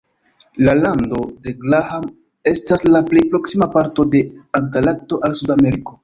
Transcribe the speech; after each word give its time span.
La 0.67 0.73
Lando 0.75 1.19
de 1.43 1.51
Graham 1.65 2.07
estas 2.51 2.85
la 2.95 3.01
plej 3.11 3.23
proksima 3.33 3.67
parto 3.75 4.05
de 4.15 4.23
Antarkto 4.61 5.21
al 5.29 5.37
Sudameriko. 5.41 5.95